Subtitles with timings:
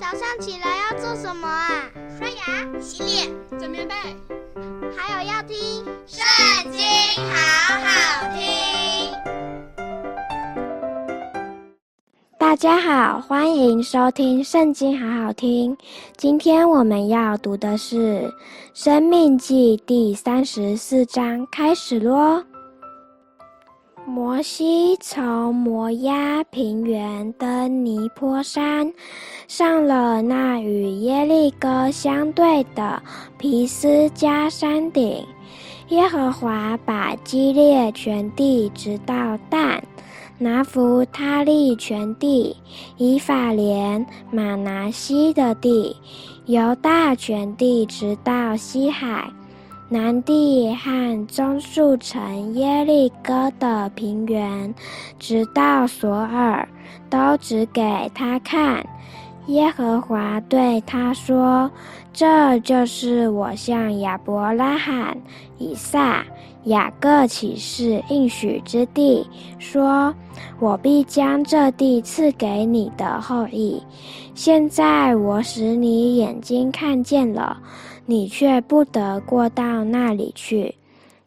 [0.00, 1.84] 早上起来要做什么啊？
[2.18, 3.28] 刷牙、洗脸、
[3.60, 3.94] 整棉被，
[4.96, 5.54] 还有要听
[6.06, 6.80] 《圣经》，
[7.30, 9.12] 好好听。
[12.38, 15.76] 大家好，欢迎收听《圣经》，好好听。
[16.16, 18.22] 今天我们要读的是
[18.72, 22.42] 《生命记》第三十四章，开始咯。
[24.12, 28.92] 摩西从摩押平原登尼坡山，
[29.46, 33.00] 上了那与耶利哥相对的
[33.38, 35.24] 皮斯加山顶。
[35.90, 39.80] 耶和华把基列全地直到但，
[40.38, 42.56] 拿弗他利全地，
[42.96, 45.94] 以法莲、玛拿西的地，
[46.46, 49.30] 犹大全地直到西海。
[49.92, 54.72] 南地和棕树城耶利哥的平原，
[55.18, 56.68] 直到索尔，
[57.10, 57.82] 都指给
[58.14, 58.86] 他看。
[59.48, 61.68] 耶和华对他说
[62.14, 65.18] ：“这就是我向亚伯拉罕、
[65.58, 66.24] 以撒、
[66.66, 69.26] 雅各起誓应许之地，
[69.58, 70.14] 说
[70.60, 73.82] 我必将这地赐给你的后裔。
[74.36, 77.58] 现在我使你眼睛看见了。”
[78.10, 80.74] 你却不得过到那里去。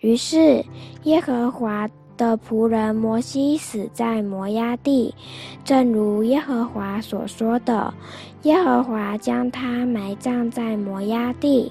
[0.00, 0.64] 于是，
[1.04, 5.14] 耶和华的仆人摩西死在摩押地，
[5.64, 7.94] 正如耶和华所说的。
[8.42, 11.70] 耶和华将他埋葬在摩押地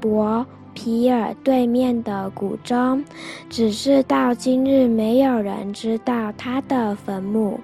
[0.00, 3.04] 伯皮尔对面的谷中，
[3.48, 7.60] 只是到今日没有人知道他的坟墓。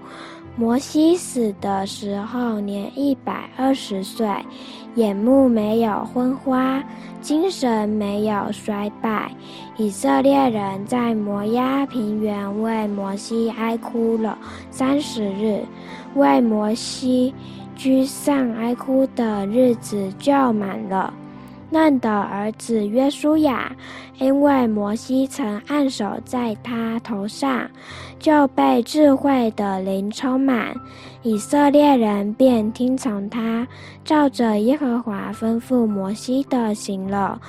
[0.59, 4.28] 摩西死的时候年一百二十岁，
[4.97, 6.83] 眼目没有昏花，
[7.20, 9.31] 精神没有衰败。
[9.77, 14.36] 以色列人在摩押平原为摩西哀哭了
[14.69, 15.64] 三十日，
[16.17, 17.33] 为摩西
[17.77, 21.14] 居丧哀哭的日子就满了。
[21.70, 23.70] 嫩的儿子约书亚，
[24.19, 27.68] 因为摩西曾按手在他头上，
[28.18, 30.74] 就被智慧的灵充满。
[31.23, 33.67] 以色列人便听从他，
[34.05, 37.40] 照着耶和华吩咐摩西的行了。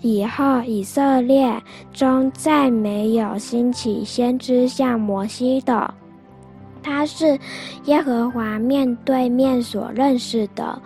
[0.00, 1.52] 以后以色列
[1.92, 5.94] 中再没有兴起先知像摩西的。
[6.82, 7.38] 他是
[7.84, 10.80] 耶和华面对面所认识的。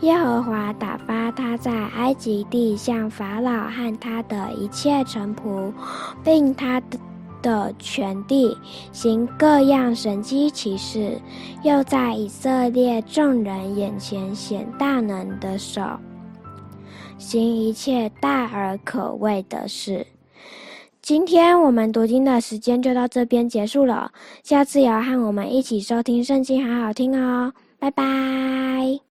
[0.00, 5.72] 耶和华打发他在埃及地向法老和他的一切臣仆，
[6.22, 6.98] 并他的
[7.40, 8.56] 的全地
[8.92, 11.20] 行各样神迹奇事，
[11.62, 15.80] 又在以色列众人眼前显大能的手，
[17.16, 20.04] 行一切大而可畏的事。
[21.08, 29.00] 今天我们读经的时间就到这边结束了，下次也要和我们一起收听圣经，好好听哦，拜拜。